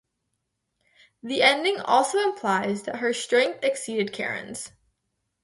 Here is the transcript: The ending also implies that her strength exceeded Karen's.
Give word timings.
The 1.21 1.43
ending 1.43 1.79
also 1.79 2.17
implies 2.23 2.81
that 2.81 2.95
her 2.95 3.13
strength 3.13 3.63
exceeded 3.63 4.11
Karen's. 4.11 4.71